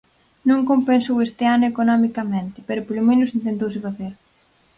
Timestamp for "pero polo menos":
2.67-3.33